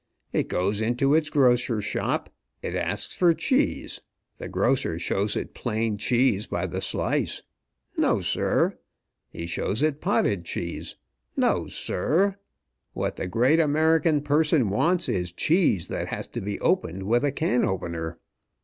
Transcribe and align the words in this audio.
It 0.33 0.47
goes 0.47 0.81
into 0.81 1.13
its 1.13 1.29
grocer 1.29 1.79
shop. 1.79 2.31
It 2.63 2.73
asks 2.75 3.15
for 3.15 3.35
cheese. 3.35 4.01
The 4.39 4.47
grocer 4.49 4.97
shows 4.97 5.35
it 5.35 5.53
plain 5.53 5.99
cheese 5.99 6.47
by 6.47 6.65
the 6.65 6.81
slice. 6.81 7.43
No, 7.99 8.19
sir! 8.21 8.79
He 9.29 9.45
shows 9.45 9.83
it 9.83 10.01
potted 10.01 10.43
cheese. 10.43 10.95
No, 11.37 11.67
sir! 11.67 12.37
What 12.93 13.17
the 13.17 13.27
great 13.27 13.59
American 13.59 14.23
person 14.23 14.69
wants 14.71 15.07
is 15.07 15.31
cheese 15.31 15.85
that 15.89 16.07
has 16.07 16.27
to 16.29 16.41
be 16.41 16.59
opened 16.61 17.03
with 17.03 17.23
a 17.23 17.31
can 17.31 17.63
opener. 17.63 18.17